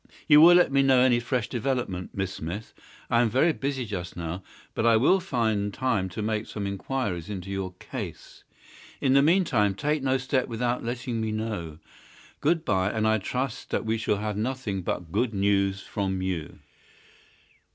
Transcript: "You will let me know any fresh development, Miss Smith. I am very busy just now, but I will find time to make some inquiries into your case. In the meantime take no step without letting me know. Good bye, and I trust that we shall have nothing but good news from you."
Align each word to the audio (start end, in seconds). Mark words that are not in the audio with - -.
"You 0.27 0.41
will 0.41 0.55
let 0.55 0.71
me 0.71 0.81
know 0.81 1.01
any 1.01 1.19
fresh 1.19 1.47
development, 1.47 2.09
Miss 2.15 2.33
Smith. 2.33 2.73
I 3.11 3.21
am 3.21 3.29
very 3.29 3.53
busy 3.53 3.85
just 3.85 4.17
now, 4.17 4.41
but 4.73 4.83
I 4.83 4.97
will 4.97 5.19
find 5.19 5.71
time 5.71 6.09
to 6.09 6.23
make 6.23 6.47
some 6.47 6.65
inquiries 6.65 7.29
into 7.29 7.51
your 7.51 7.73
case. 7.73 8.43
In 8.99 9.13
the 9.13 9.21
meantime 9.21 9.75
take 9.75 10.01
no 10.01 10.17
step 10.17 10.47
without 10.47 10.83
letting 10.83 11.21
me 11.21 11.31
know. 11.31 11.77
Good 12.39 12.65
bye, 12.65 12.89
and 12.89 13.07
I 13.07 13.19
trust 13.19 13.69
that 13.69 13.85
we 13.85 13.99
shall 13.99 14.17
have 14.17 14.35
nothing 14.35 14.81
but 14.81 15.11
good 15.11 15.35
news 15.35 15.81
from 15.83 16.23
you." 16.23 16.57